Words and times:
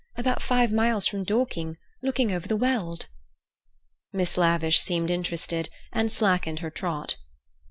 About 0.15 0.41
five 0.41 0.71
miles 0.71 1.05
from 1.05 1.23
Dorking, 1.23 1.77
looking 2.01 2.31
over 2.31 2.47
the 2.47 2.55
Weald." 2.55 3.05
Miss 4.11 4.35
Lavish 4.35 4.79
seemed 4.79 5.11
interested, 5.11 5.69
and 5.93 6.11
slackened 6.11 6.57
her 6.57 6.71
trot. 6.71 7.17